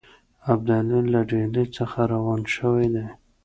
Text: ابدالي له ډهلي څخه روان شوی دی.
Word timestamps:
ابدالي 0.51 0.99
له 1.13 1.21
ډهلي 1.29 1.65
څخه 1.77 1.99
روان 2.13 2.41
شوی 2.55 2.87
دی. 2.93 3.05